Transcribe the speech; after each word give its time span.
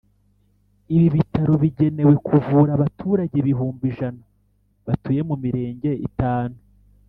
Ibi 0.95 1.07
bitaro 1.15 1.53
bigenewe 1.63 2.13
kuvura 2.27 2.71
abaturage 2.77 3.35
ibihumbi 3.41 3.83
ijana 3.91 4.21
batuye 4.85 5.21
mu 5.29 5.35
mirenge 5.43 5.91
itanu 6.09 6.57